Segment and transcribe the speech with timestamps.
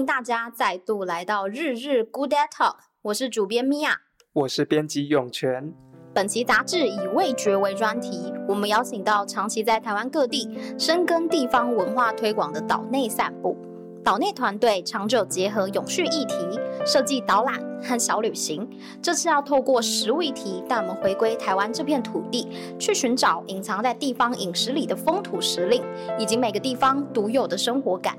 [0.00, 3.92] 迎大家再度来到日日 Good Day Talk，我是主编 Mia，，
[4.32, 5.74] 我是编辑永泉。
[6.14, 13.54] 本期杂志以味觉为专题，我们邀请到长期在台湾各地深耕地方文化推广的岛内散步。
[14.02, 16.34] 岛内团队长久结合永续议题，
[16.86, 18.66] 设计导览和小旅行。
[19.02, 25.82] 这次要透过食物议题，带我们回归台湾这片土地，去寻找隐藏在地方饮食里的风土时令，
[26.18, 28.16] 以及每个地方独有的生活感。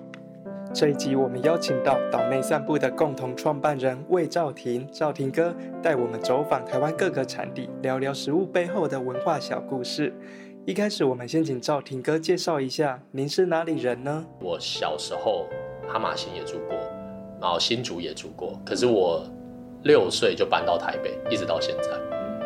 [0.73, 5.53] 这一集我们邀请到岛内散步的共同创办人魏兆廷，兆廷哥
[5.84, 10.13] 带我们走访台湾各个产地，聊聊食物背后的文化小故事。
[10.66, 14.25] 一开始，我们先请兆廷哥介绍一下，您是哪里人呢？
[14.39, 15.47] 我小时候。
[15.88, 16.77] 哈马星也住过，
[17.41, 19.25] 然后新竹也住过，可是我
[19.83, 21.89] 六岁就搬到台北，一直到现在，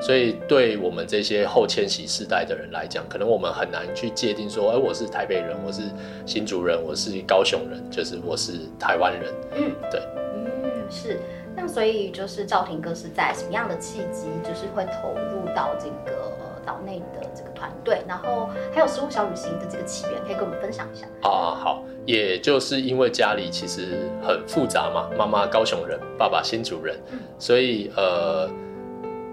[0.02, 5.82] 所以对我们这些后迁徙世代的人来讲，可能我们很难去界定说，哎，我是台北人，我是
[6.26, 9.34] 新竹人，我是高雄人，就是我是台湾人。
[9.55, 10.01] 嗯，对，
[10.35, 11.20] 嗯，是。
[11.55, 16.32] 那所以就是赵廷哥是在什么样的契机，就是会投入到这个
[16.66, 21.55] 岛内的这个团队，然后还有食物小旅行的这个起源，可以跟我们分享一下啊？
[21.55, 21.84] 好。
[22.05, 26.96] 也就是因为家里其实很复杂嘛，妈妈高雄人，爸爸新竹人，
[27.40, 28.48] 所以呃，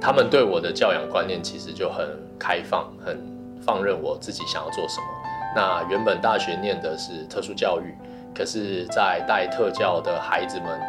[0.02, 2.04] 他们对我的教养观念其实就很
[2.36, 3.16] 开放，很
[3.64, 5.06] 放任我自己想要做什么。
[5.54, 7.94] 那原本大学念的是特殊教育，
[8.34, 10.80] 可是，在带特教的孩子们，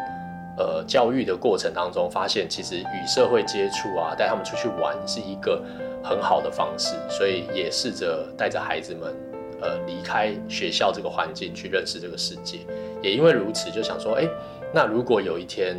[0.58, 5.62] 呃，教育的过程当中，发现其实与社会接触啊，带他们出去玩是一个
[6.02, 9.14] 很好的方式，所以也试着带着孩子们。
[9.62, 12.58] 呃，离开学校这个环境去认识这个世界，
[13.00, 14.28] 也因为如此，就想说，哎，
[14.74, 15.76] 那如果有一天，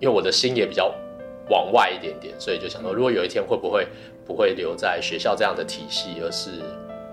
[0.00, 0.92] 因为我的心也比较
[1.48, 3.86] 往外一点点，所以就想说，如果有一天会不会
[4.26, 6.50] 不会留在学校这样的体系，而是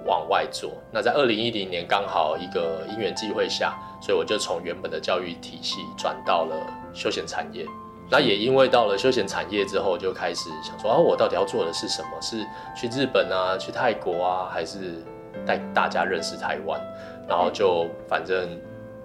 [0.06, 0.72] 往外做？
[0.92, 6.56] 那在二零一零年刚好一个因缘际会下，所以我就从原本的教育体系转到了
[6.94, 7.66] 休闲产业。
[8.10, 12.10] 那也因为到了休闲产业之后，就开始想说，啊，我到底要做的是什么？
[12.22, 12.46] 是
[12.76, 15.04] 去日本啊，去泰国啊，还是？
[15.46, 16.82] 带大家认识台湾，
[17.28, 18.50] 然后就反正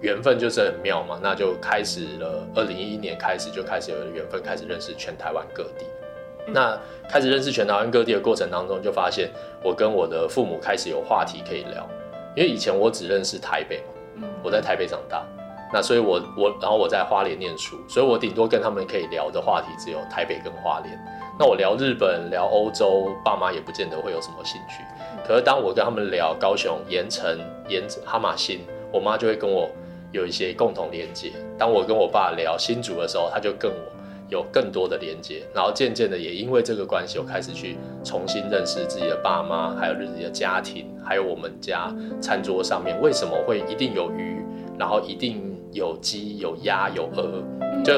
[0.01, 2.47] 缘分就是很妙嘛，那就开始了。
[2.55, 5.85] 二零一一年开始就开始有缘分，开始认识全台湾各地。
[6.47, 6.79] 那
[7.09, 9.31] 开始认识全台湾各地的过程当中，就发现
[9.63, 11.89] 我跟我的父母开始有话题可以聊，
[12.35, 13.77] 因为以前我只认识台北
[14.17, 15.25] 嘛，我在台北长大，
[15.73, 20.99] 那所以我我然后我在花莲念书，所以我顶多跟他们可以聊的话题只有台北跟花莲。
[21.39, 24.83] 那我聊日本、聊欧洲，爸妈也不见得会有什么兴趣。
[25.27, 29.67] 可是当我跟他们聊高雄、盐城、盐哈马星，我妈就会跟我
[30.15, 31.31] 有一些共同连接。
[31.57, 33.77] 当我跟我爸聊新竹的时候，他就跟我
[34.29, 35.43] 有更多的连接。
[35.53, 44.41] 然后渐渐的，也因为这个关系，我开始去重新认识自己的爸妈，还有自己的家庭，还有我们家餐桌上面为什么会一定有鱼，
[44.79, 47.43] 然后一定有鸡、有鸭、有鹅，
[47.83, 47.93] 就。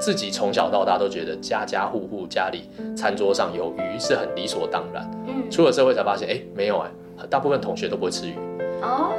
[0.00, 2.62] 自己从小到大都觉得家家户户家里
[2.96, 5.08] 餐桌上有鱼是很理所当然。
[5.28, 8.34] 嗯，出了社会才发现，哎、欸，没有哎、欸，大部分同学都不会吃鱼。
[8.82, 9.12] 哦？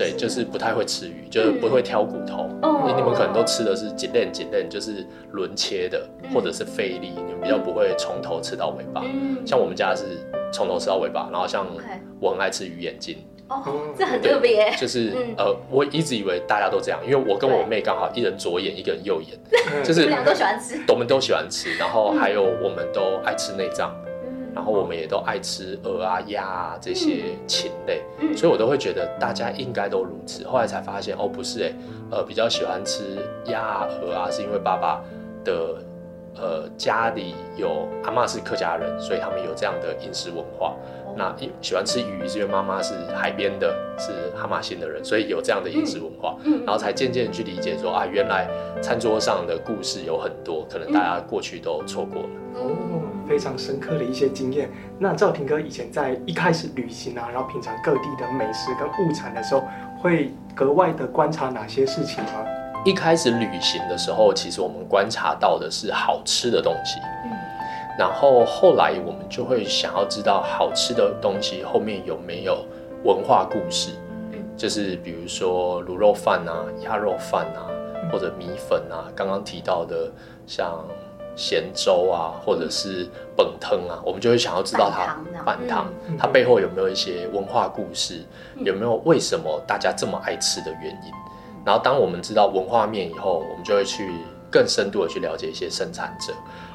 [0.00, 2.48] 对，就是不太会吃鱼，就是不会挑骨头。
[2.62, 9.02] 哦、嗯，你们可能都吃的是剪链剪链，就是轮切的，嗯、或者是菲力，你们比较不会从头吃到尾巴。
[9.04, 10.04] 嗯，像我们家是
[10.50, 11.66] 从头吃到尾巴，然后像
[12.18, 13.18] 我很爱吃鱼眼睛。
[13.48, 13.62] 哦，
[13.98, 14.74] 这很特别。
[14.78, 19.38] 就是、嗯、呃，我一直以为大家都这样，因为我跟我妹刚好一人左眼，一个人右眼，
[19.84, 24.09] 就是我们俩都喜欢吃，我们都喜欢吃，然后还有我们都爱吃内脏，嗯、
[24.54, 30.46] 然后我们也都爱吃鹅啊、鸭啊这些禽类，嗯、所以我都会觉得大家应该都如此。
[30.46, 31.72] 后来才发现，哦，不是哎，
[32.10, 35.02] 呃，比较喜欢吃鸭啊、鹅啊，是因为爸爸
[35.44, 35.76] 的
[36.36, 40.74] 呃家里有阿妈是客家人，所以他们有这样的饮食文化。
[41.16, 48.48] 那喜欢吃鱼，是因为妈妈是海边的，是哈玛星的人，所以有这样的饮食文化，嗯嗯、然后才渐渐去理解说啊，原来
[48.80, 52.28] 餐桌上的故事有很多，可能大家过去都错过了。
[52.54, 54.68] 哦，非常深刻的一些经验。
[54.98, 59.62] 那赵廷哥以前在一开始旅行啊，然后品尝各地的美食跟物产的时候，
[60.02, 62.44] 会格外的观察哪些事情吗？
[62.84, 66.98] 一开始旅行的时候，其实我们观察到的是好吃的东西。
[67.24, 67.30] 嗯
[67.98, 72.64] 然后后来我们就会想要知道好吃的东西后面有没有
[73.04, 73.90] 文化故事，
[74.56, 77.68] 就是比如说卤肉饭啊、鸭肉饭啊，
[78.10, 80.10] 或者米粉啊，刚刚提到的
[80.46, 80.82] 像
[81.36, 85.86] 咸粥啊，或者是本汤啊，我们就会想要知道它饭汤
[86.18, 88.24] 它背后有没有一些文化故事，
[88.56, 91.12] 有没有为什么大家这么爱吃的原因。
[91.64, 94.10] 然后当我们知道文化面以后，我们就会去
[94.50, 96.32] 更深度的去了解一些生产者。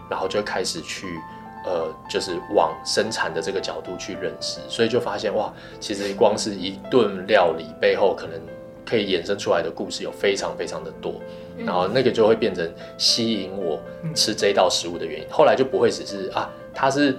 [0.08, 1.20] 然后就开始去，
[1.66, 8.40] 呃，就是往生产的这个角度去认识，所以就发现哇，其实光是一顿料理背后可能
[8.86, 11.16] 可以衍生出来的故事有非常非常的多，
[11.58, 13.80] 然后那个就会变成吸引我
[14.14, 15.28] 吃这道食物的原因。
[15.30, 17.18] 后来就不会只是啊，它是。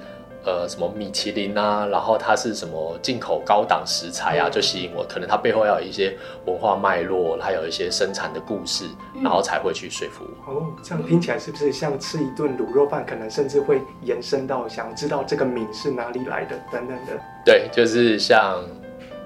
[0.49, 5.05] 呃，什么米其林啊，然后它是什么进口高档食材啊，就吸引我。
[5.09, 6.17] 可能它背后要有一些
[6.47, 8.85] 文化脉络，还有一些生产的故事，
[9.21, 10.53] 然后才会去说服我。
[10.53, 17.21] 哦，这样听起来是不是像吃一顿卤肉饭，可能甚至会延伸到想知道这个米是哪里来的等等的？
[17.45, 18.63] 对，就是像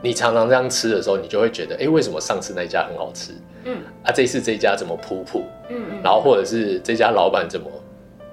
[0.03, 3.33] 你常常这样吃的时候，你就会觉得，哎，为什么上次那家很好吃？
[3.65, 5.45] 嗯，啊，这次这家怎么普普？
[5.69, 7.67] 嗯嗯，然后或者是这家老板怎么？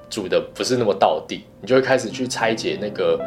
[0.10, 3.19] 煮的不是那么到地，你就会开始去拆解那个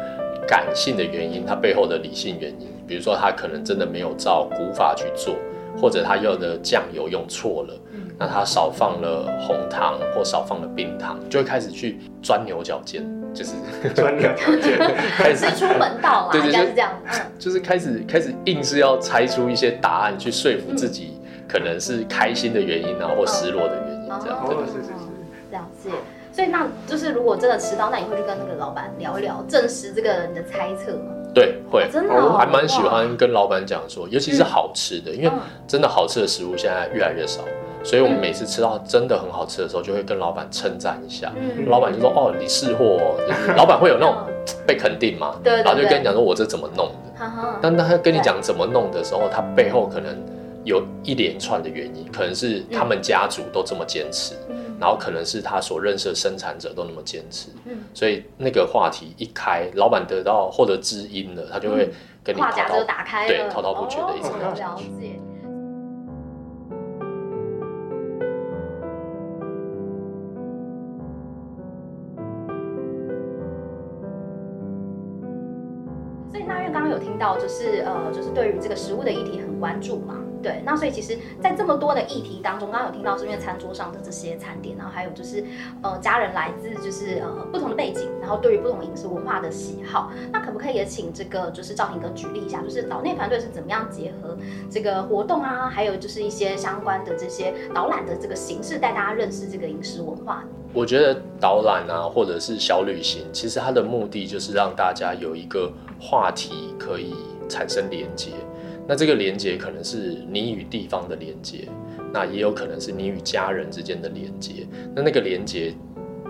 [0.47, 2.67] 感性的原因，它背后的理性原因。
[2.87, 5.35] 比如说，他可能真的没有照古法去做，
[5.79, 7.79] 或者他用的酱油用错了，
[8.17, 13.51] 那他少放了红糖或少放了冰糖，就会开始去钻牛角尖，就是
[13.93, 14.77] 钻牛角尖，
[15.17, 16.91] 开始出门道了，对对是这样，
[17.39, 24.65] 就是开始开始硬是要猜出一些答案去说服自己，可能是开心的原因啊，或失落的原因，这样，对对。
[24.65, 25.89] 对，了解。
[26.33, 31.11] 所以那就是，如果真的吃到，那你会去跟那个老板聊一聊，证实这个人的猜测吗？
[31.33, 35.31] 对，会，真的，我还蛮喜欢跟老板讲说，尤其是好吃的，因为
[35.67, 37.41] 真的好吃的食物现在越来越少，
[37.83, 41.31] 所以我们每次吃到真的很好吃的时候，就会跟老板称赞一下。
[41.67, 43.15] 老板就说：“哦，你是货。”
[43.57, 44.15] 老板会有那种
[44.67, 45.35] 被肯定嘛？
[45.43, 47.25] 对，然后就跟你讲说：“我这怎么弄的？”
[47.61, 50.15] 但当他跟你讲怎么弄的时候，他背后可能
[50.63, 54.35] 有一连串的原因，可能是他们家族都这么坚持。
[54.79, 61.87] 然后可能是他所认识的生产者都那么坚持，嗯，所以那个话题一开，老板得到获得知音了，他就会
[62.23, 64.63] 跟你话匣子就打开，对，滔滔不绝的一直了解。
[64.63, 64.81] 所
[77.21, 80.17] 到，就是呃，就是对于这个食物的议题很关注嘛。
[80.41, 85.45] 对，那所以其实，在这么多的议题当中，刚刚有听到是因为餐桌上的这些餐点，然后还有就是，
[85.83, 94.35] 呃，家人来自就是呃不同的背景，然后对于不同饮食文化的喜好，那可不可以也请这个就是赵廷哥举例一下，就是岛内团队是怎么样结合
[94.67, 100.43] 这个活动啊，还有就是一些相关的这些导览的这个形式，带大家认识这个饮食文化？
[100.73, 107.13] 我觉得导览啊，或者是小旅行，其实它的目的就是让大家有一个话题可以
[107.49, 108.31] 产生连接。
[108.87, 111.67] 那这个连接可能是你与地方的连接，
[112.13, 114.67] 那也有可能是你与家人之间的连接。
[114.95, 115.73] 那那个连接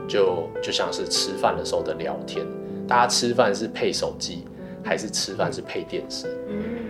[0.07, 2.45] 就就像是吃饭的时候的聊天，
[2.88, 4.43] 大家吃饭是配手机，
[4.83, 6.27] 还是吃饭是配电视？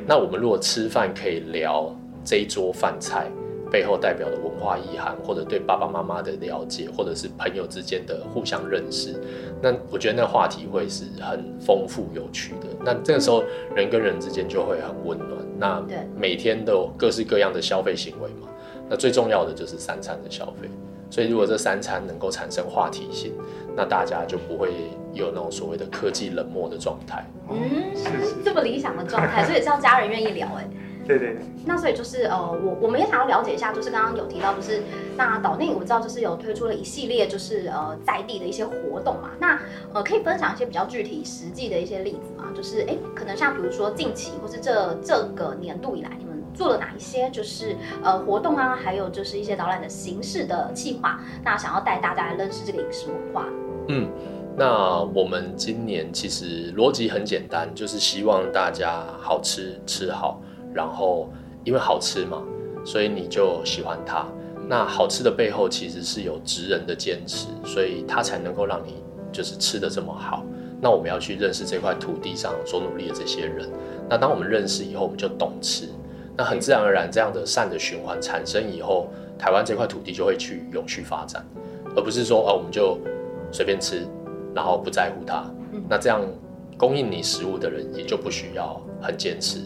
[0.07, 1.95] 那我们如果吃饭可以聊
[2.25, 3.29] 这一桌饭菜
[3.71, 9.15] 背后代表的文化意涵，或者对爸爸妈妈的了解，或者是朋友之间的互相认识，
[9.61, 12.67] 那我觉得那话题会是很丰富有趣的。
[12.83, 13.41] 那这个时候
[13.73, 15.29] 人跟人之间就会很温暖。
[15.57, 15.81] 那
[16.17, 18.49] 每天都有各式各样的消费行为嘛，
[18.89, 20.67] 那最重要的就是三餐的消费。
[21.09, 23.33] 所以如果这三餐能够产生话题性，
[23.75, 24.71] 那大家就不会
[25.13, 27.25] 有那种所谓的科技冷漠的状态。
[27.49, 30.67] 嗯，是这么理想的状态， 所以也是要家人愿意聊哎。
[31.07, 34.81] 对对，那所以就是呃，我我们也想要了解一下，就是刚刚有提到，就是
[35.17, 39.59] 那岛内我知道就是有推出了一系列就是呃在地的一些活动嘛，那
[39.93, 42.45] 呃可以分享一些比较具体实际的一些例子吗？
[42.55, 53.47] 就是哎，可能像比如说近期或是这这个年度以来，你们做了哪一些就是呃活动啊，还有就是一些导览的形式的计划，那想要带大家来认识这个饮食文化。
[53.87, 54.07] 嗯，
[54.55, 60.39] 那我们今年其实逻辑很简单，就是希望大家好吃吃好。
[60.73, 61.29] 然后，
[61.63, 62.41] 因为好吃嘛，
[62.85, 64.25] 所以你就喜欢它。
[64.67, 70.43] 那好吃的背后其实是有职人的坚持，所以它才能够让你就是吃的这么好。
[70.79, 73.69] 那我们要去认识这块土地上所努力的这些人。
[74.09, 75.89] 那当我们认识以后，我们就懂吃。
[76.35, 81.45] 那很自然而然，这样的善的循环产生以后，台湾这块土地就会去永续发展，
[81.95, 82.97] 而不是说啊，我们就
[83.51, 84.07] 随便吃，
[84.55, 85.45] 然后不在乎它。
[85.89, 86.21] 那这样
[86.77, 89.59] 供应你食物的人也就不需要很坚持。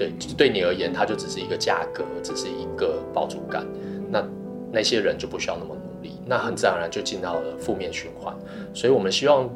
[0.00, 3.66] 对，对你而言，它就只是一个价格，只是一个饱足感。
[4.08, 4.26] 那
[4.72, 8.34] 那些人就不需要那么努力，那很自然而然就进到了负面循环。
[8.72, 9.46] 所以，我们希望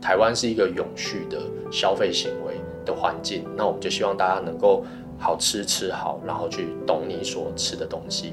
[0.00, 1.38] 台湾是一个永续的
[1.70, 2.54] 消费行为
[2.86, 3.44] 的环境。
[3.54, 4.86] 那我们就希望大家能够
[5.18, 8.32] 好吃吃好，然后去懂你所吃的东西。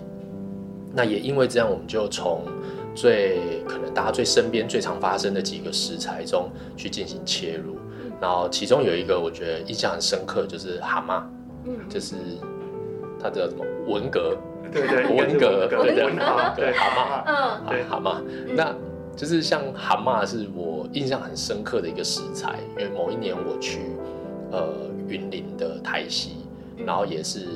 [0.93, 2.45] 那也因为这样，我们就从
[2.95, 7.75] 最可能大家最身边最常发生的几个食材中去进行切入。
[8.21, 11.21] 然后其中有一个我觉得印象很深刻，就是蛤蟆。
[11.89, 12.15] 就是
[13.21, 14.37] 它叫什么文革，
[14.71, 16.15] 对 对，文革，对对，
[16.55, 17.83] 对蛤蟆，嗯，对。
[17.83, 18.21] 蛤蟆，
[18.55, 18.75] 那
[19.15, 23.79] 就是像蛤蟆是我印象很深刻的一个食材，因为某一年我去
[24.51, 26.45] 呃云林的台西，
[26.85, 27.47] 然后也是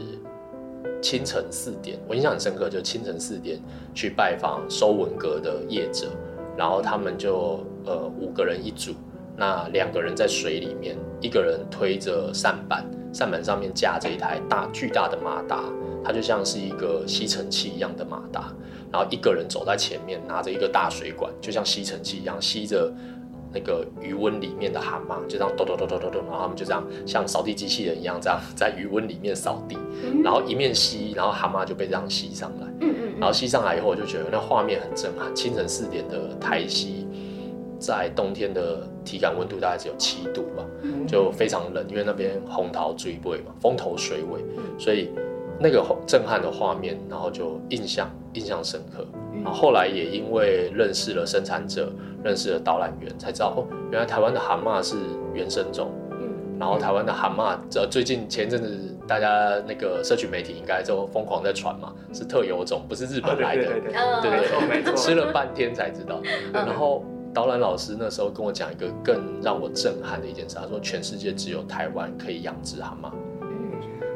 [1.01, 3.59] 清晨四点，我印象很深刻，就清晨四点
[3.93, 6.07] 去拜访收文革的业者，
[6.57, 8.93] 然后他们就呃五个人一组，
[9.37, 15.63] 那两个人在水里面，一个人推着扇板，扇板上面架着一台大巨大的马达，
[16.03, 18.53] 它就像是一个吸尘器一样的马达，
[18.91, 22.91] 然后一个人走在前面，拿着一个大水管，就像吸尘器一样吸着。
[23.53, 29.77] 那个余温里面的蛤蟆就这样咚咚咚咚咚咚，然后他们就这样像扫地机器人一样，这样在余温里面扫地，
[30.23, 32.87] 然后一面吸，然后蛤蟆就被这样吸上来，
[33.19, 35.35] 然后吸上来以后，我就觉得那画面很震撼。
[35.35, 37.05] 清晨四点的台西，
[37.77, 40.63] 在冬天的体感温度大概只有七度吧，
[41.07, 44.41] 就非常冷，因为那边红桃追尾嘛，风头水尾，
[44.77, 45.09] 所以
[45.59, 49.05] 那个震撼的画面，然后就印象印象深刻。
[49.43, 51.91] 然后后来也因为认识了生产者，
[52.23, 54.97] 认识了导览员，才知道哦，原来台湾的蛤蟆是
[55.33, 55.91] 原生种。
[56.11, 56.29] 嗯，
[56.59, 63.63] 然后台湾的蛤蟆，这最近前阵子大家那个社群媒体应该都疯狂在传嘛，是特有种，不是日本来的。
[63.63, 66.21] 对对对，对对对，吃了半天才知道。
[66.53, 67.03] 然后
[67.33, 73.11] 导览老师那时候跟我讲一个更让我震撼的一件事，他说全世界只有台湾可以养殖蛤蟆，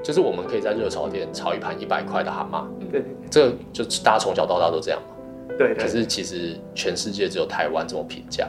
[0.04, 2.66] 就是我们可以在热炒店炒一盘一百块的蛤蟆。
[2.92, 5.56] 对，这个就大家从小到大都这样嘛。
[5.58, 8.48] 对，可是其实全世界只有台湾这么平价，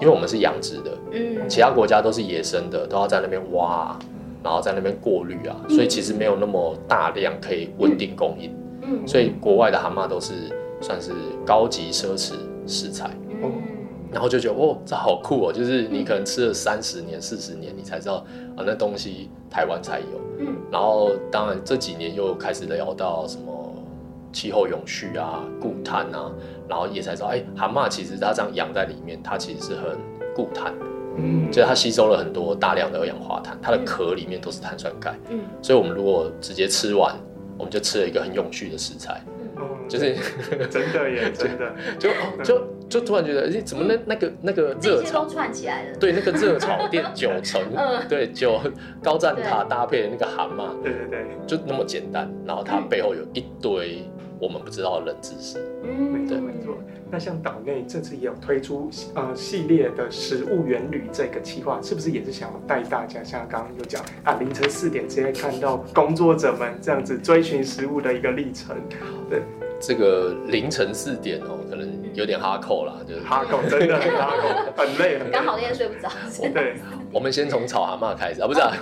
[0.00, 3.96] 因为我们是养殖的，嗯，其他国家都是野生的，都要在那边挖，
[4.42, 8.52] 然后在那边过滤啊，所以其实没有那么大量可以稳定供应，
[8.82, 10.32] 嗯，所以国外的蛤蟆都是
[10.80, 11.12] 算是
[11.46, 12.32] 高级奢侈
[12.66, 13.29] 食材，嗯，
[14.12, 18.24] 然后就觉得哦，这好酷哦，就是你可能吃了三十年、四十年，你才知道
[18.56, 23.58] 啊，那东西台湾才有，嗯，然后当然这几年又开始聊到什么。
[24.32, 26.30] 气候永续啊，固碳啊，
[26.68, 29.98] 然后也才知道，哎、欸，蛤蟆其实它这样养在里面，它其实是很
[30.36, 30.72] 固碳，
[31.16, 37.12] 嗯，就是它吸收了很多大量的二氧化碳，它的壳里面都是碳酸钙，嗯，所以我们如果直接吃完，
[37.58, 39.39] 我们就吃了一个很永续的食材，嗯，
[39.88, 40.14] 就是
[40.68, 42.10] 真的耶， 真的，就
[42.42, 48.60] 就就突然觉得，哎、欸，怎么那那个那个热潮串起来了，对，那个热炒 店九层，嗯，对，九
[49.02, 54.02] 高站塔搭配的那个蛤蟆，对对对，就那么简单，然后它背后有一堆。
[54.42, 56.74] 我们不知道的冷知识，嗯，没错没错。
[57.10, 68.76] 那像岛内这次也有推出呃系列的食物原旅这个企划，是不是也是想要带大家像刚刚有讲啊，凌晨四点直接看到工作者们这样子追寻食物的一个历程？
[69.28, 69.42] 对，
[69.80, 74.32] 这个凌晨四点哦，可能有点哈扣啦，就是哈扣，真的很哈
[74.76, 76.08] 扣，很累，刚好那天睡不着。
[76.54, 76.76] 对，
[77.12, 78.72] 我们先从炒蛤蟆开始啊，不是啊，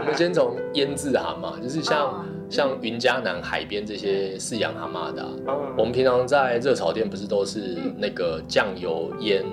[0.00, 2.24] 我们先从腌制蛤蟆，就是像。
[2.50, 9.44] 像云嘉南海边这些饲养蛤蟆的、啊，嗯、我们平常在热炒店不是都是那个酱油腌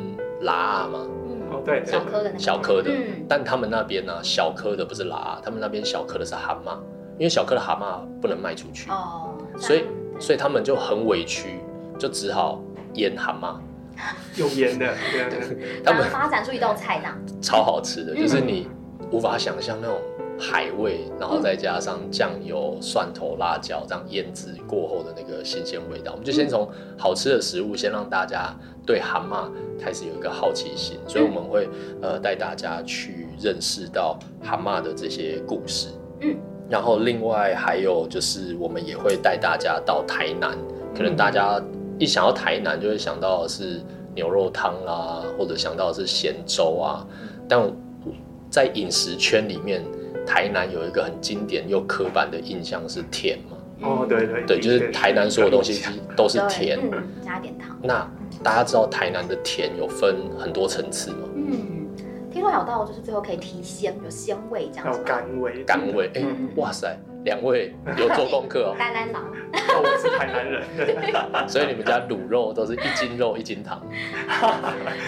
[0.41, 1.07] 辣吗？
[1.29, 2.89] 嗯，对，小颗的，小颗的。
[2.91, 6.75] 嗯、但他们那边呢、啊，小颗的不是辣，他们那边小颗的是蛤蟆，
[7.19, 9.83] 因为小颗的蛤蟆不能卖出去，哦，所以
[10.19, 11.59] 所以他们就很委屈，
[11.99, 12.59] 就只好
[12.95, 13.57] 腌蛤蟆，
[14.39, 17.09] 用腌的，对对， 他们发展出一道菜呢，
[17.43, 18.67] 超好吃的，就是你
[19.11, 19.99] 无法想象那种。
[20.39, 31.67] 海味，然后再加上酱油、蒜头、辣椒，这样腌制过后的那个新鲜味道，我们就先从好吃的食物，先让大家对蛤蟆开始有一个好奇心，所以我们会
[32.01, 35.87] 呃带大家去认识到蛤蟆的这些故事。
[36.21, 36.37] 嗯，
[36.69, 40.55] 然后另外还有就是我们也会带大家到台南，
[40.95, 41.59] 可能大家
[41.97, 43.81] 一想到台南就会想到的是
[44.13, 47.07] 牛肉汤啊，或者想到的是咸粥啊，
[47.49, 47.59] 但
[48.51, 49.83] 在饮食圈里面。
[50.27, 53.57] 台南有一个很经典又刻板的印象是甜嘛？
[53.81, 55.81] 哦，对对对，就是台南所有东西
[56.15, 57.77] 都是甜，嗯，加点糖。
[57.81, 58.09] 那
[58.43, 61.29] 大家知道台南的甜有分很多层次吗？
[61.35, 61.87] 嗯，
[62.31, 64.99] 听说有到就是最后可以提鲜，有鲜味这样子。
[65.05, 68.75] 甘味，甘味，哎，哇塞，两位有做功课哦。
[68.79, 70.63] 台南郎，我是台南人，
[71.45, 73.83] 所以你们家卤肉都是一斤肉一斤糖。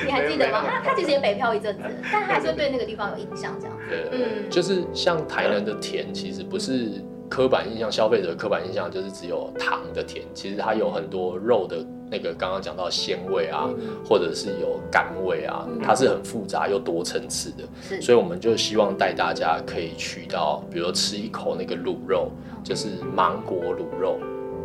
[0.05, 0.65] 你还记得吗？
[0.67, 3.77] 他他其实也北漂一阵子，但他还是对那个地方有印象这样。
[3.89, 6.91] 对，嗯，就是像台南的甜，其实不是
[7.29, 11.77] 刻板印象，消费者的刻板印象就是只有糖的甜，其实它有很多肉的
[12.09, 13.69] 那个刚刚讲到鲜味啊，
[14.03, 18.01] 或者是有甘味啊，它是很复杂又多层次的。
[18.01, 22.31] 所以我们就希望带大家可以去到，比如说吃一口那个卤肉，
[22.63, 24.19] 就是芒果卤肉。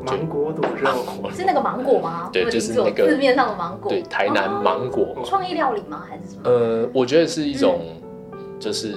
[0.05, 2.29] 芒果卤肉是那个芒果吗？
[2.33, 3.91] 对，就是那个字面上的芒果。
[3.91, 5.17] 对，台南芒果。
[5.25, 6.05] 创意料理吗？
[6.09, 6.43] 还是什么？
[6.45, 7.81] 呃，我觉得是一种。
[8.61, 8.95] 就是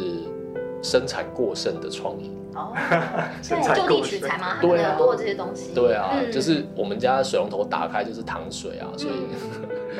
[0.82, 2.74] 生产过剩的创意哦，
[3.48, 9.14] 对，就地取材嘛，对啊，多这些东西，对啊，就是我们家水龙头打开就是糖水啊，所以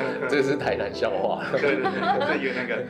[0.28, 1.42] 这是台南笑话。
[1.52, 2.82] 对 对对，对于那个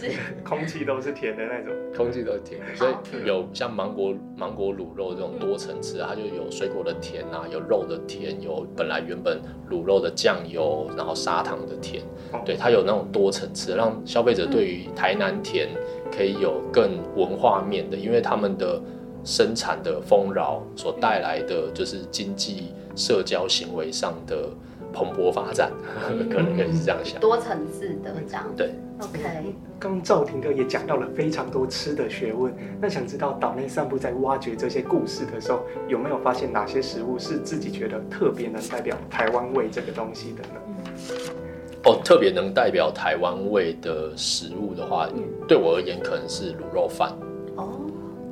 [0.00, 12.02] 对空气都是甜的那种，空气都是甜的，所以有像芒果芒果卤肉这种多层次，它就有水果的甜啊，有肉的甜，有本来原本卤肉的酱油，然后砂糖的甜，
[12.44, 15.68] 对，它有那种多层次，让消费者对于台南甜
[16.10, 18.80] 可以有更文化面的，因为他们的。
[19.24, 24.48] 生产的丰饶所带来的就是经济社交行为上的
[24.92, 25.70] 蓬勃发展，
[26.10, 28.44] 嗯、可能可以是这样想，多层次的这样。
[28.56, 28.70] 对
[29.00, 29.54] ，OK。
[29.78, 40.60] 刚刚赵廷哥也讲到了非常多吃的学问，那想知道岛内散步在挖掘这些故事的时候，有没有发现哪些食物是自己觉得特别能代表台湾味这个东西的呢？
[41.84, 47.12] 哦，特别能代表台湾味的食物的话，嗯、对我而言可能是卤肉饭。
[47.56, 47.80] 哦。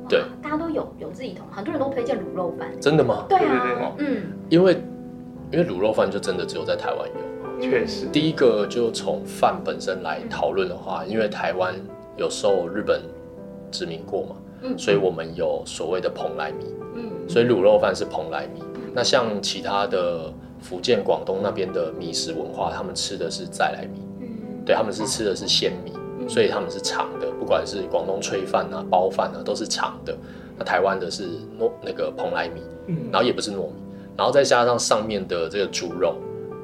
[0.07, 2.69] 对，大家都有有自己同，很多人都推荐卤肉饭。
[2.81, 3.25] 真的吗？
[3.29, 4.77] 对啊，嗯，因为
[5.51, 7.09] 因为卤肉饭就真的只有在台湾
[7.59, 8.05] 有，确实。
[8.05, 11.75] 第一个就从饭本身来讨论的话，因为台湾
[12.17, 13.01] 有受日本
[13.71, 16.65] 殖民过嘛，嗯，所以我们有所谓的蓬莱米，
[16.95, 18.61] 嗯，所以卤肉饭是蓬莱米。
[18.93, 24.27] 那像其他的福建、广东那边的米食文化，他们吃的是再来米，嗯，
[24.65, 25.91] 对，他们是吃的是鲜米。
[26.29, 30.15] 所以他们是长的，不管是广东炊饭啊、包饭啊，都是长的。
[30.57, 31.23] 那台湾的是
[31.59, 32.61] 糯那个蓬莱米，
[33.11, 33.73] 然后也不是糯米，
[34.17, 36.15] 然后再加上上面的这个猪肉，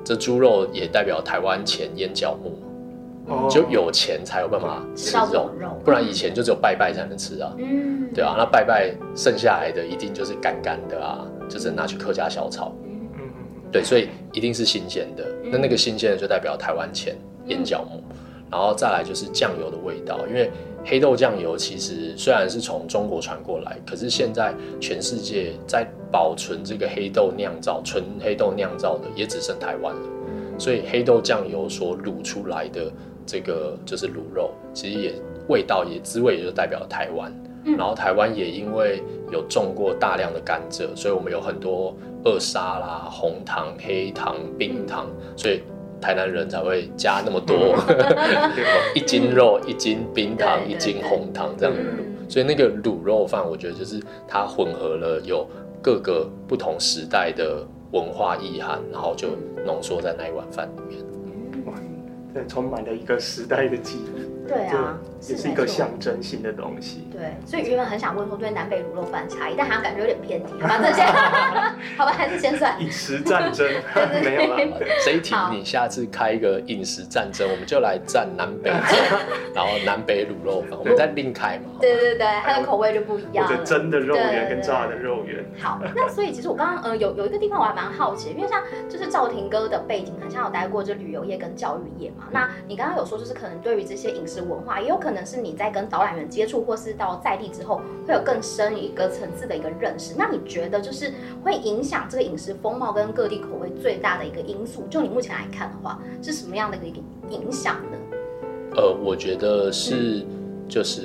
[0.04, 2.60] 这猪肉也代表台湾钱淹脚目，
[3.28, 5.50] 嗯、就有钱才有办法吃肉，
[5.84, 7.54] 不然以前就只有拜拜才能吃啊。
[7.58, 12.74] 嗯，对啊，那拜拜剩下来的一定就是干干的啊，就是拿去客家小炒。
[12.86, 13.30] 嗯，
[13.72, 15.26] 对，所以一定是新鲜的。
[15.46, 17.16] 那那个新鲜的就代表台湾钱
[17.48, 18.04] 淹脚目。
[18.50, 20.50] 然后再来就是酱油的味道，因为
[20.86, 30.02] 黑豆酱油其实虽然是从中国传过来，可是现在全世界在保存这个黑豆酿造、纯黑豆酿造的也只剩台湾了。
[30.58, 32.92] 所以黑豆酱油所卤出来的
[33.26, 35.14] 这个就是卤肉，其实也
[35.48, 37.32] 味道也滋味也就代表台湾。
[37.78, 45.62] 然后台湾也因为有种过大量的甘蔗，所以我们有很多二砂啦、红糖、黑糖、冰糖，所以。
[46.00, 47.76] 台南人才会加那么多，
[48.94, 55.44] 一斤肉、一斤冰糖、一斤红糖这样的卤，所以那个卤肉饭，我觉得就是它混合了有
[55.82, 59.30] 各个不同时代的文化意涵，然后就
[59.66, 61.04] 浓缩在那一碗饭里面。
[61.66, 61.74] 哇，
[62.34, 64.37] 这，充满了一个时代的记忆。
[64.48, 67.08] 对啊，也是一个象征性的东西。
[67.12, 70.54] 对，所以原本很想问说对南北卤肉饭差异，但好像感觉有点偏题。
[70.62, 71.06] 反正先，
[71.98, 72.76] 好吧，还是先算。
[72.82, 73.68] 饮食战争
[74.24, 74.58] 没有了。
[75.04, 78.70] 这一题你下次开一个饮食战争，我们就来战南北，
[79.54, 81.72] 然后南北卤肉饭，我们再另开嘛。
[81.82, 83.46] 对对对，它的口味就不一样。
[83.46, 85.44] 或者蒸的肉圆跟炸的肉圆。
[85.60, 92.28] 好，那所以其实我刚刚呃有有一个地方我还蛮好奇，因为像就是赵廷哥的背景很像有待过就旅游业跟教育业嘛。
[92.32, 94.37] 那你刚刚有说就是可能对于这些饮食。
[94.42, 100.14] 文化也有可能是你在跟导览员接触，或是到在地之后，会有更深一个层次的一个认识。
[100.18, 106.98] 那你觉得，就是会影响这个饮食风貌跟各地口味最大的一个因素，就你目前来看的话，是什么样的一个
[107.30, 107.98] 影响呢？
[108.76, 110.26] 呃，我觉得是，
[110.68, 111.02] 就是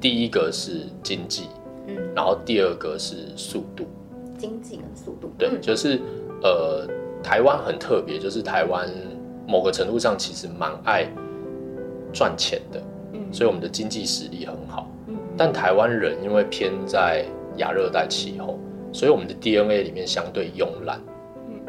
[0.00, 1.48] 第一个是经济，
[1.86, 3.84] 嗯，然后第二个是速度，
[4.36, 6.00] 经济跟速度，对，就是
[6.42, 6.86] 呃，
[7.22, 8.88] 台湾很特别，就是台湾
[9.46, 11.08] 某个程度上其实蛮爱。
[12.12, 12.82] 赚钱的，
[13.32, 14.88] 所以我们的经济实力很好。
[15.36, 17.24] 但台湾人因为偏在
[17.58, 18.58] 亚热带气候，
[18.92, 21.00] 所以我们的 DNA 里面相对慵懒。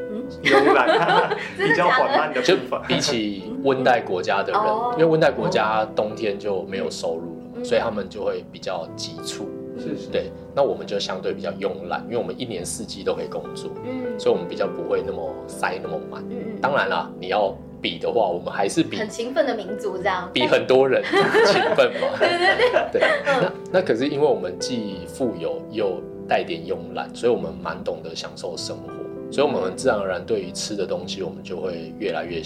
[0.44, 2.42] 慵懒， 比较缓慢的。
[2.42, 2.56] 就
[2.88, 4.62] 比起温带国家的人，
[4.94, 9.48] 因为温带国家冬天就没有收入了，所以他们就会比较急促。
[9.78, 10.10] 是是。
[10.10, 13.70] 对，那我们就相对比较慵懒，因为我们一年四季都可以工作，
[14.18, 16.24] 所以我们比较不会那么塞那么满。
[16.60, 17.56] 当然啦，你要。
[17.82, 21.04] 比的话，我们还是比很勤奋的民族这样，比很多人
[21.46, 22.18] 勤奋嘛。
[22.20, 23.02] 对对对，对。
[23.26, 28.92] 那那可是因为我们既富有又带点慵懒，所以我们蛮懂得享受生活，
[29.32, 32.42] 所以我们很自然而然对于吃的东西，我们就会越来越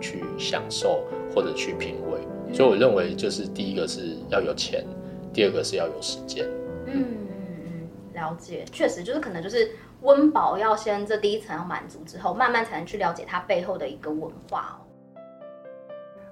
[0.00, 2.54] 去享受或者去品味。
[2.54, 4.84] 所以我认为，就是第一个是要有钱，
[5.32, 6.46] 第二个是要有时间。
[6.86, 7.04] 嗯，
[8.14, 9.70] 了解，确实就是可能就是。
[10.02, 14.84] 温饱要先这第一层要满足之后，慢慢才能去了解它背后的一个文化哦。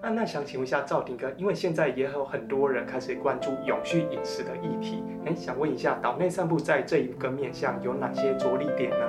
[0.02, 9.06] 啊，那想请问一下赵廷哥，因为现在也有很多人开始关注永续饮食的议题，哎，想问一下岛内散步在这一个面向有哪些着力点呢？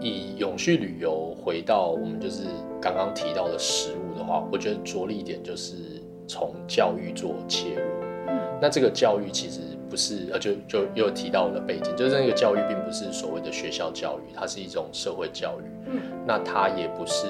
[0.00, 2.44] 以永续旅游回到我们就是
[2.80, 7.82] 刚刚提到的食物的话，我觉得着力点就是从教育做切入。
[8.28, 9.60] 嗯，那这个教育其实。
[9.92, 15.64] 不是，呃，就就又提到我的背景，就是那个教育并不是所谓的学校教育，它是一种社会教育。
[15.84, 17.26] 嗯，那它也不是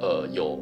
[0.00, 0.60] 呃有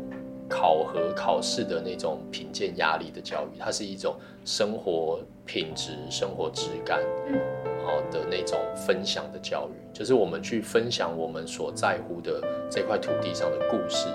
[0.49, 7.03] 考核考试的那种评鉴压力的教育，它是一种生活品质、生活质感，
[7.85, 14.09] 好的那种分享的教育，就是我们去分享我们所在乎的这块土地上的故事，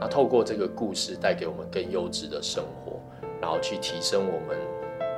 [0.00, 2.98] 那透过这个故事带给我们更优质的生活，
[3.40, 4.58] 然后去提升我们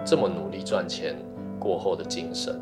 [0.04, 1.16] 这么努力赚钱
[1.66, 2.54] 过后的精神，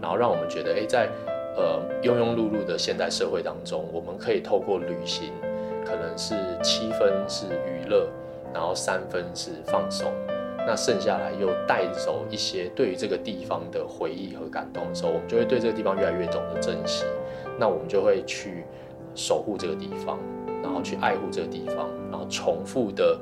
[0.00, 1.08] 然后让我们觉得，哎，在
[1.56, 5.32] 呃庸庸碌碌的现代社会当中，我们可以透过旅行，
[5.84, 8.08] 可能是七分是娱乐，
[8.54, 10.12] 然后三分是放松。
[10.64, 17.04] 那剩下来又带走一些对于这个地方的回忆和感动的时候，我们就会对这个地方越来越懂得珍惜。
[17.58, 18.64] 那我们就会去
[19.16, 20.20] 守护这个地方，
[20.62, 23.18] 然后去爱护这个地方，然后重复的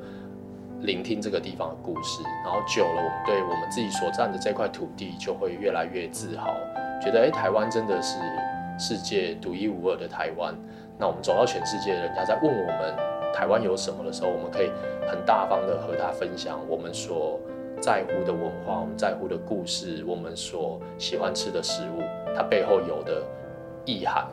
[0.81, 2.23] 聆听这个地方的故事。
[2.43, 6.53] 然后久了，我们对我们自己所占的这块土地就会越来越自豪，
[7.01, 8.17] 觉得诶，台湾真的是
[8.77, 10.53] 世界独一无二的台湾。
[10.97, 12.95] 那我们走到全世界，人家在问我们。
[13.33, 14.69] 台湾有什么的时候，我们可以
[15.07, 17.39] 很大方的和他分享我们所
[17.79, 22.01] 在乎的文化，我们在乎的故事，我们所喜欢吃的食物，
[22.35, 23.23] 它背后有的
[23.85, 24.27] 意涵。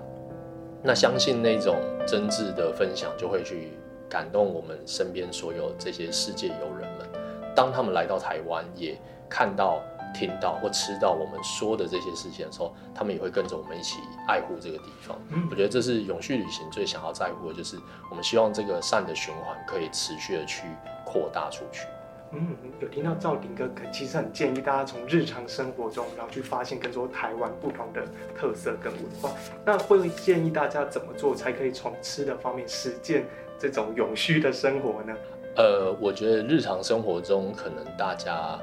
[0.82, 1.76] 那相信那种
[2.08, 3.68] 真挚的分享，就会去
[4.08, 7.08] 感动我们身边所有这些世界友人们。
[7.54, 9.82] 当他们来到台湾，也看到。
[10.14, 15.20] 听到或吃到我们说的这些事情的时候，他们也会跟着我们一起爱护这个地方。
[15.28, 17.76] 嗯，我觉得这是永续旅行最想要在乎的，就是
[18.10, 20.62] 我们希望这个善的循环可以持续的去
[21.04, 21.86] 扩大出去。
[22.32, 28.02] 嗯，有听到赵鼎哥，其实很建议大家从日常生活中，然后去发现更多台湾不同的
[28.34, 29.30] 特色跟文化。
[29.62, 33.26] 那会建议大家怎么做才可以从吃的方面实践
[33.58, 35.14] 这种永续的生活呢？
[35.56, 38.58] 呃，我觉得日常生活中可能大家。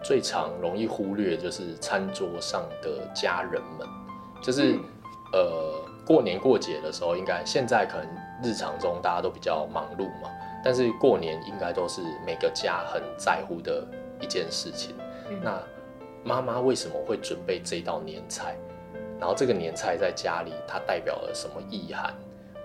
[0.00, 3.86] 最常容易忽略就是餐桌上的家人们，
[4.40, 4.80] 就是、嗯、
[5.32, 5.74] 呃
[6.06, 8.08] 过年过节的时候，应该现在可能
[8.40, 10.30] 日常中大家都比较忙碌嘛，
[10.64, 13.84] 但是过年应该都是每个家很在乎的
[14.20, 14.94] 一件事情。
[15.28, 15.60] 嗯、那
[16.22, 18.54] 妈妈为什么会准备这道年菜？
[19.18, 22.14] 然后这个年菜在家里它代表了什么意涵？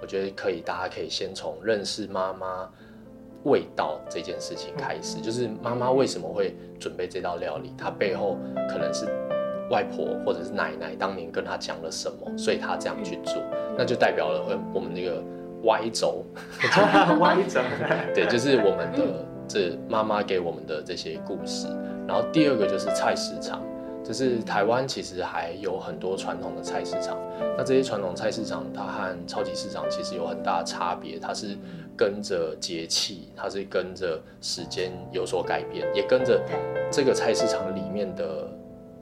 [0.04, 2.70] 我觉得可以，大家可以先从认识妈妈。
[3.46, 8.38] 味道这件事情开始，就是妈妈为什么会准备这道料理，她背后
[8.70, 9.06] 可能是
[9.70, 13.44] 外婆或者是奶奶当年跟她讲了什么，所以她这样去做，
[13.78, 15.22] 那就代表了我们那个
[15.62, 16.24] Y 轴
[17.20, 17.60] ，Y 轴，
[18.16, 21.68] 对，就是我们的这妈妈给我们的这些故事。
[22.08, 23.62] 然后第二个就是菜市场。
[24.04, 27.18] 就是台湾其实还有很多传统的菜市场，
[27.58, 31.58] 那这些传统菜市场它和超级市场其实有很大的差别，它是
[31.96, 36.42] 跟着节气，它是跟着时间有所改变，也跟着
[36.92, 38.48] 这个菜市场里面的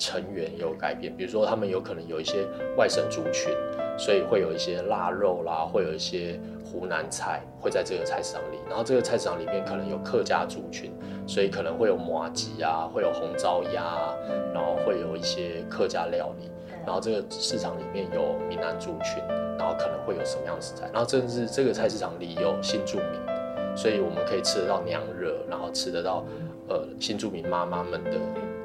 [0.02, 3.54] 成员有改变，比如说他们有可能有一些外省族群，
[4.00, 10.92] 所以会有一些腊肉啦，会有一些湖南菜会在这个菜市场里，然后这个菜市场里面可能有客家族群。
[11.28, 14.14] 所以可能会有麻吉啊，会有红糟鸭，
[14.54, 16.50] 然后会有一些客家料理，
[16.84, 19.24] 然后这个市场里面有闽南族群，
[19.58, 26.26] 然后可能会有什么样的食材，然后甚至这个菜市场里有新住民，所以我们可以吃得到娘惹，然后吃得到
[26.68, 28.12] 呃新住民妈妈们的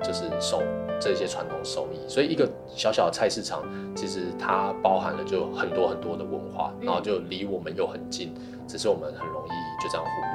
[0.02, 0.62] 就是手
[1.00, 3.62] 这些传统手艺，所以一个小小的菜市场
[3.94, 8.34] 其实它包含了就很多很多的文化，然后就离我们又很近，
[8.66, 10.26] 只是我们很容易就这样忽略。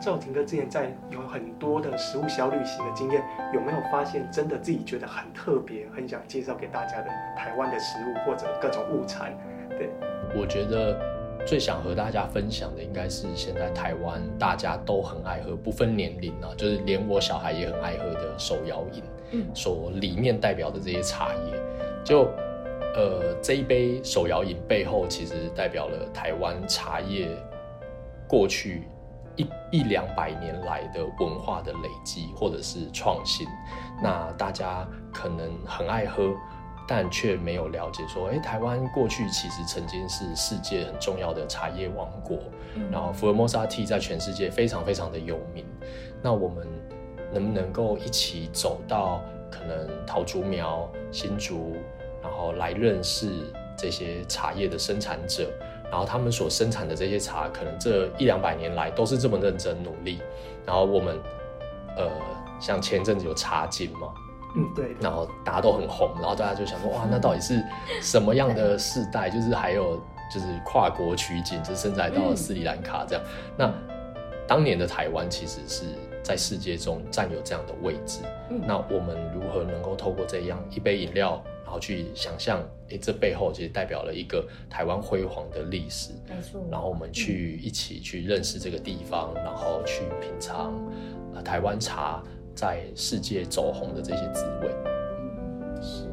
[0.00, 3.20] 赵廷哥之前在有很多的食物小旅行的经验，
[3.52, 9.36] 有没有发现真的自己觉得很特别、很想介绍给大家的台湾的食物或者各种物产？
[9.70, 9.90] 对，
[10.36, 10.96] 我觉得
[11.46, 21.60] 最想和大家分享的应该是现在台湾大家都很爱喝，不分年龄啊，就是连我小孩也很爱喝的手摇饮，嗯，所里面代表的这些茶叶，
[22.04, 22.28] 就
[22.94, 27.28] 呃这一杯手摇饮背后其实代表了台湾茶叶
[28.28, 28.82] 过去。
[29.38, 33.46] 一一两百年来的文化的累积，或者是创新，
[34.02, 36.34] 那大家可能很爱喝，
[36.88, 42.38] 但却没有了解说，哎，台湾过去其实曾经是世界很重要的茶叶王国，
[42.74, 45.66] 嗯、然后福尔摩沙 Tea 在全世界非常非常的有名。
[46.22, 46.66] 那我们
[47.30, 49.20] 能不能够一起走到
[49.50, 51.76] 可能桃竹苗、新竹，
[52.22, 55.50] 然后来认识这些茶叶的生产者？
[55.90, 60.20] 然后他们所生产的这些茶，可能这一两百年来都是这么认真努力。
[60.66, 61.18] 然后我们，
[61.96, 62.10] 呃，
[62.60, 64.12] 像前阵子有茶金嘛，
[64.56, 64.96] 嗯，对。
[65.00, 67.62] 然后大家都很红，然后大家就想说，哇，那到底是
[68.00, 69.28] 什么样的世代？
[69.28, 69.96] 就是还有
[70.32, 73.24] 就是跨国取景，就是甚至来到了斯里兰卡这样。
[73.56, 73.72] 那
[74.46, 75.84] 当年的台湾其实是
[76.22, 78.20] 在世界中占有这样的位置。
[78.66, 81.42] 那我们如何能够透过这样一杯饮料？
[81.64, 86.12] 然后去想象，哎，这背后其实代表了一个台湾辉煌的历史。
[86.26, 86.66] 没错。
[86.70, 90.72] 然后我们去一起去认识这个地方，然后去品尝，
[91.34, 92.22] 呃，台湾茶
[92.58, 94.68] 在世界走红的这些滋味。
[95.80, 96.08] 是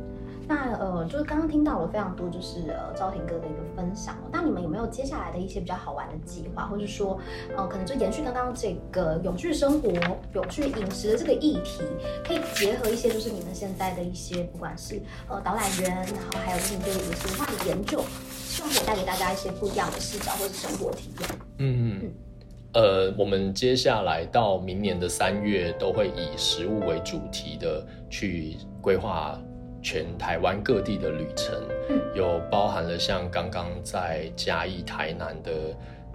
[0.48, 4.16] 那呃，就是刚刚听到了非常多，就是呃，昭廷哥的一个分享。
[4.32, 7.20] 那你们有没有接下来的一些比较好玩的计划，或者说，
[7.58, 9.92] 呃，可能就延续刚刚这个永续生活、
[10.34, 11.82] 永续饮食的这个议题，
[12.24, 21.30] 可以结合一些就是你们现在的一些，不管是呃导览员，然后还有就是对饮食文化的研究，希望可以带给大家一些不一样的视角或者生活体验。
[21.58, 22.14] 嗯嗯。
[22.76, 29.40] 呃，我们接下来到明年的三月，都会以食物为主题的去规划。
[29.82, 31.56] 全台湾各地的旅程，
[32.16, 35.52] 有包含了像刚刚在嘉义、台南的，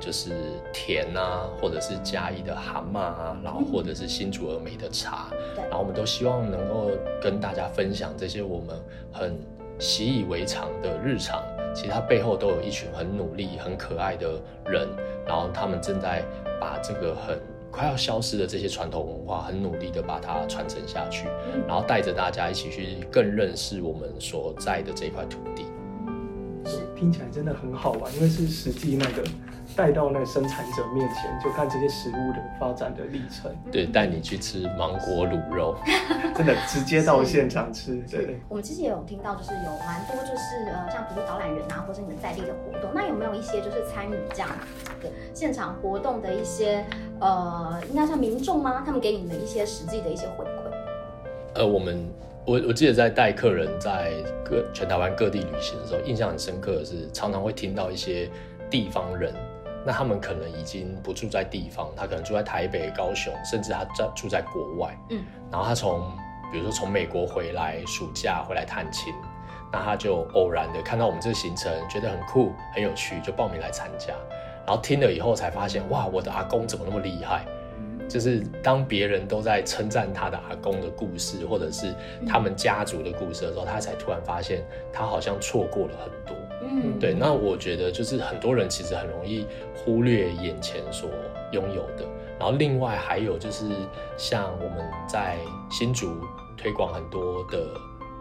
[0.01, 0.33] 就是
[0.73, 6.91] 田啊，或者是嘉义的蛤蟆啊，然后或者是新竹峨眉的茶，然后我们都希望能够
[7.23, 8.77] 跟大家分享这些我们
[9.13, 9.39] 很
[9.79, 11.41] 习以为常的日常，
[11.75, 14.89] 其实它背后都有一群很努力、很可爱的人，
[15.27, 16.25] 然后他们正在
[16.61, 17.39] 把这个很。
[17.73, 21.29] 快要消失的这些传统文化，很努力的把它传承下去，
[21.69, 25.67] 然后带着大家一起去更认识我们所在的这块土地。
[26.65, 29.23] 是，听起来真的很好玩，因为是实际那个。
[29.77, 33.55] 带到那个生产者面前，就看这些食物的发展的历程。
[33.71, 35.77] 对，带你去吃芒果卤肉，
[36.35, 37.95] 真的直接到现场吃。
[38.11, 44.49] 对，我们其实也有听到，就是有蛮多，就是呃，像比如导览员啊，或者你们在地的活动，那有没有一些就是参与这样
[45.01, 46.85] 的现场活动的一些
[47.21, 48.83] 呃，应该像民众吗？
[48.85, 50.51] 他们给你们一些实际的一些回馈？
[51.55, 52.11] 呃，我们
[52.51, 54.13] 我我记得在带客人在
[54.45, 58.29] 各全台湾各地旅行的时候，印象很深刻的是，常常会听到一些
[58.69, 59.33] 地方人。
[59.87, 64.99] 那他们可能已经不住在地方，他可能住在台北、高雄，甚至他在住在国外。
[65.11, 66.11] 嗯，然后他从，
[66.51, 69.15] 比如说从美国回来，暑假回来探亲，
[69.73, 74.13] 那他就偶然的看到我们这个行程，觉得很酷、很有趣，就报名来参加。
[74.67, 77.47] 然后听了以后才发现，哇，我的阿公怎么那么厉害？
[78.11, 81.95] 就是当别人都在称赞他的阿公的故事，或者是
[82.27, 86.37] 他们家族的故事的时候，他才突然发现，他好像错过了很多。
[86.63, 89.47] 嗯，对，那我觉得就是很多人其实很容易
[89.77, 91.09] 忽略眼前所
[91.53, 92.05] 拥有的，
[92.39, 93.65] 然后另外还有就是
[94.17, 95.39] 像我们在
[95.71, 96.21] 新竹
[96.57, 97.65] 推广很多的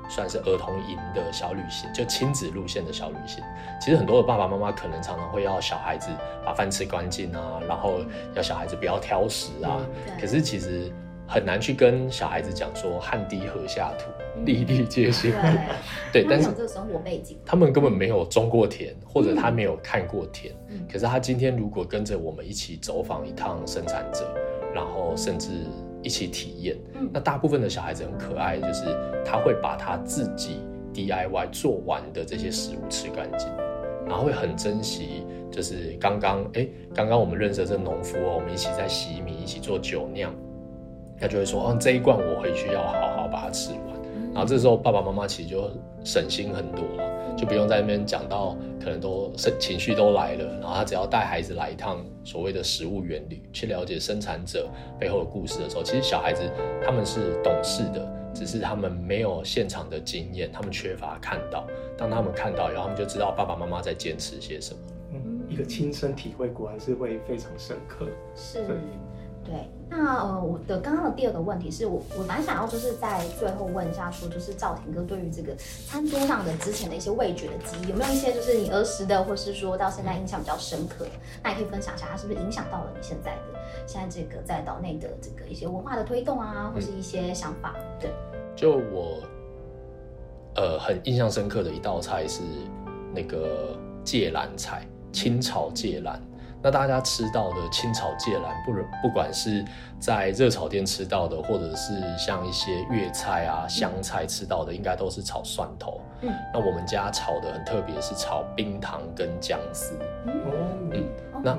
[0.09, 3.43] 算是儿童营的小旅行，就亲子路线的小旅行，
[3.79, 6.09] 其实很多的爸爸妈妈可能常常会要小孩子
[6.43, 7.99] 把饭吃干净啊，然后
[8.35, 9.79] 要小孩子不要挑食啊，
[10.19, 10.91] 可是其实。
[11.31, 14.09] 很难去跟小孩子讲说“汗滴禾下土，
[14.45, 15.31] 粒粒皆辛。
[15.31, 15.37] 苦”，
[16.11, 16.49] 对，但是
[17.45, 20.51] 他们根本没有种过田，或者他没有看过田。
[20.91, 24.27] 可是他今天如果跟着我们一起走访一趟生产者，
[24.73, 25.49] 然后甚至
[26.01, 26.77] 一起体验，
[27.11, 28.85] 那大部分的小孩子很可爱，就是
[29.25, 30.61] 他会把他自己
[30.93, 33.47] DIY 做完的这些食物吃干净，
[34.07, 40.33] 然后会很珍惜，就是刚刚哎，刚刚我们认识的这农夫哦，我们一起在洗米，一起做酒酿。
[41.21, 43.81] 他就会说：“哦，这一罐我回去要好好把它吃完。”
[44.33, 45.69] 然后这时候爸爸妈妈其实就
[46.01, 47.03] 省心很多了，
[47.39, 50.59] 就不用在那边讲到可能都情绪都来了。
[50.59, 54.67] 然后他只要带孩子来一趟所谓的食物原理，去了解生产者
[54.99, 56.51] 背后的故事的时候，其实小孩子
[56.83, 61.65] 他们是懂事的，只是他们没有现场的经验，他们缺乏看到。
[61.97, 64.79] 当他们看到以后，他们就知道爸爸妈妈在坚持些什么。
[65.13, 68.05] 嗯，一个亲身体会果然是会非常深刻。
[68.35, 68.65] 是。
[69.45, 69.53] 对，
[69.91, 75.55] 那呃，我的刚刚的第二个问题是我我蛮想要就是在最后问一下，说就是赵廷哥对于这个
[75.87, 81.07] 餐桌上的之前的一些味觉的记忆，有没有一些就是你儿时的，或是说到现在印象比较深刻？
[81.43, 83.41] 那也可以分享一下，它是不是影响到了你现在的
[83.87, 87.75] 现在这个在岛内的这个一些文化的推动啊，或是一些想法？
[87.99, 88.11] 对，
[88.55, 89.23] 就我
[90.55, 92.41] 呃很印象深刻的一道菜是
[93.11, 96.21] 那个芥蓝菜，清炒芥蓝。
[96.61, 99.63] 那大家吃到的清炒芥蓝，不不管是
[99.97, 106.01] 在热炒店吃到的，或者是像一些粤菜啊、湘菜吃到的，应该都是炒蒜头。
[106.21, 109.97] 嗯，那我们家炒的很特别，是炒冰糖跟姜丝。
[110.25, 111.03] 嗯，嗯，
[111.41, 111.57] 那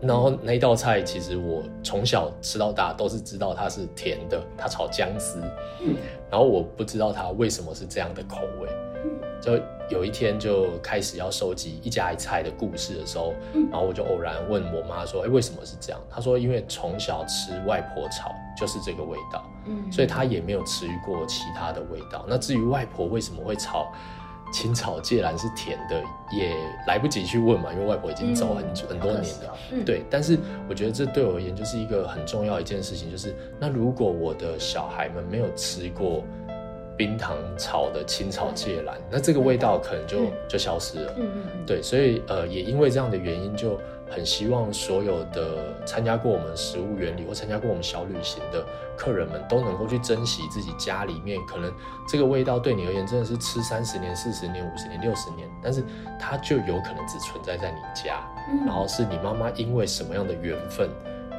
[0.00, 5.40] 然后那一道菜，其实我从小吃到大都是知道它是甜的，它炒姜丝。
[5.80, 5.94] 嗯，
[6.28, 8.68] 然后我不知道它为什么是这样的口味。
[9.40, 13.34] 就有一天就开始要收集一家一菜的故事的时候，
[13.70, 22.24] 然后我就偶然问我妈说：“哎，为什么是这样？”她说：“因为从小吃外婆炒就是这个味道，嗯，所以她也没有吃过其他的味道。
[22.28, 23.90] 那至于外婆为什么会炒
[24.52, 26.00] 青草芥兰是甜的，
[26.30, 26.54] 也
[26.86, 29.56] 来不及去问嘛，因为外婆已经走很久很多年了。
[29.84, 36.22] 对，但是我觉得这对我而言就是一个很重要一件事情，就是那如果我的小孩们没有吃过。
[37.00, 41.14] 冰糖炒的青草芥兰，那这个味道可能就、嗯、就消失了。
[41.16, 48.62] 嗯嗯对，所以呃，也因为这样的原因，就很希望所有的参加过我们食物原理或参加过我们小旅行的
[48.98, 51.72] 客人们，都能够去珍惜自己家里面可能
[52.06, 55.82] 这个味道对你而言真的是吃三十年、四十年、五十年、六十年，但是
[56.18, 60.90] 它就有可能只存在在你家，嗯、然后是你妈妈因为什么样的缘分。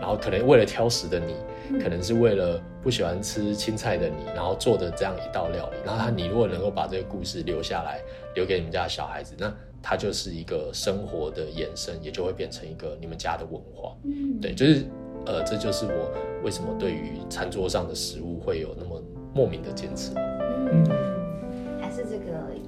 [0.01, 1.35] 然后可能为了挑食的你，
[1.79, 5.77] 可能是为了不喜欢吃青菜的你，然后做的这样一道料理。
[5.85, 8.01] 然后他，你如果能够把这个故事留下来，
[8.33, 13.95] 留给你们家的小孩子，那它就是一个生活的延伸，也就会变成一个你们家的文化。
[14.03, 14.83] 嗯，对，就是
[15.27, 16.11] 呃，这就是我
[16.43, 18.99] 为什么对于餐桌上的食物会有那么
[19.35, 20.11] 莫名的坚持。
[20.15, 21.10] 嗯。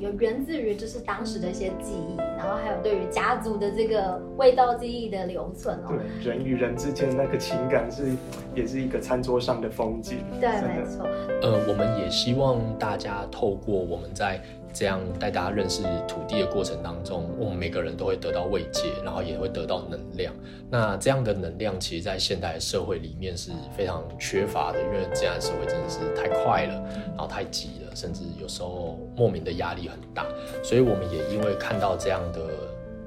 [0.04, 5.88] 有源自于就是当时的一些记忆，然后还有对于家族的这个味道记忆的留存哦。
[5.88, 8.12] 对，人与人之间的那个情感是，
[8.54, 10.18] 也是一个餐桌上的风景。
[10.42, 11.08] 对，没错。
[11.42, 14.42] 呃，我们也希望大家透过我们在。
[14.74, 20.34] 这样带大家认识土地的过程当中，我们每个人都会得到慰藉，然后也会得到能量。
[20.70, 26.74] 那这样的能量，其实，在现代社会里面是非常缺乏的，因为这样的社会真的是太快了，
[27.10, 30.26] 然后太急了，甚至有时候莫名的压力很大。
[30.64, 32.40] 所以，我们也因为看到这样的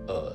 [0.06, 0.32] 呃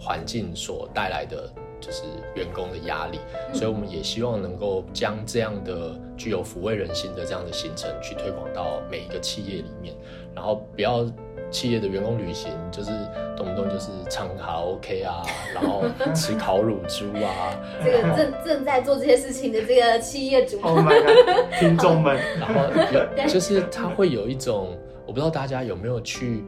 [0.00, 1.48] 环境所带来的。
[1.78, 3.18] 就是员工的压力，
[3.52, 9.94] 所以我们也希望能够将这样的具有抚慰人心的这样的行程去推广到每一个企业里面，
[10.36, 11.04] 然后不要
[11.50, 12.90] 企业的员工旅行就是
[13.36, 15.22] 动不动就是唱卡拉 OK 啊，
[15.54, 15.82] 然后
[16.14, 17.58] 吃烤乳猪啊。
[17.82, 26.44] 这个正正在做这些事情的这个企业主，Oh my God，听众们，然后就是他会有一种，我不知道大家有没有去。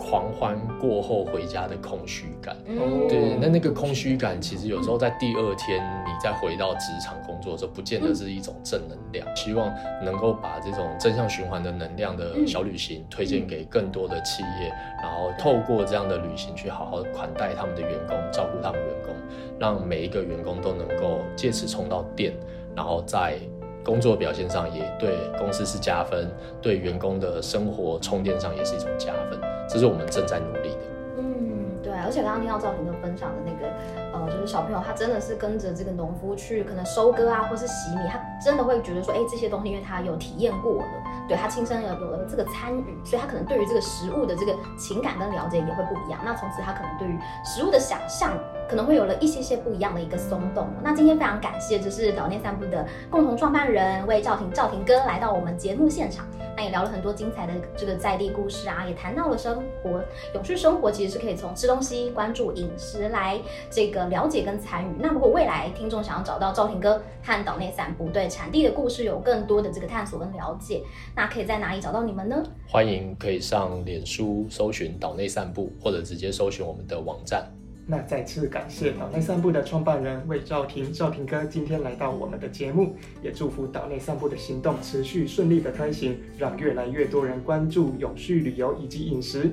[0.00, 9.28] 狂欢过后回家的空虚感，嗯、对，那那个空虚感其实有时候在第二天你再回到职场工作的时候，不见得是一种正能量。
[9.28, 9.70] 嗯、希望
[10.02, 19.14] 能够把这种正向循环的能量的小旅行推荐给更多的企业，嗯、然后透过这样的旅行去好好款待他们的员工，照顾他们员工，
[19.58, 22.32] 让每一个员工都能够借此充到电，
[22.74, 23.38] 然后在。
[23.82, 29.40] 工作表现上也对公司是加分，对员工的生活充电上也是一种加分，
[29.72, 30.80] 这是我们正在努力的。
[31.18, 33.72] 嗯，对，而且刚刚听到赵婷哥分享的那个，
[34.12, 40.84] 呃，就是小朋友他真的是跟着这个农夫去可能收割啊，或是洗米，他真的会觉得说，哎，这些东西因为他有体验过了，
[41.28, 46.20] 对他亲身有有了这个参与，所以他可能对于这个食物的这个情感跟了解也会不一样。
[46.24, 48.32] 那从此他可能对于食物的想象。
[48.68, 50.68] 可能会有了一些些不一样的一个松动。
[50.80, 56.24] 那今天非常感谢，就是岛内散步的共同创办人为赵廷赵廷哥来到我们节目现场，
[56.56, 60.02] 那也聊了很多精彩的这个在地故事啊，也谈到了生活
[60.34, 64.88] 永续生活其实是可以从吃东西、关注饮食来这个了解跟参与。
[64.98, 70.82] 那如果未来听众想要找到赵廷哥和岛内散步对产地的故事有更多的这个探索跟了解，
[71.14, 72.42] 那可以在哪里找到你们呢？
[72.68, 77.46] 欢迎可以上脸书搜寻岛内散步，或者直接搜寻我们的网站。
[77.90, 89.50] 那再次感谢岛内散步的创办人魏兆廷，兆廷哥今天来到我们的节目，也祝福岛内散步的行动持续顺利的推行，让越来越多人关注永续旅游以及饮食。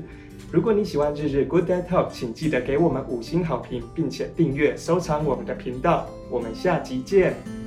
[0.51, 6.07] 如果你喜欢日日 Good Day Talk，请记得给我们五星好评，并且订阅收藏我们的频道。
[6.29, 7.66] 我们下集见。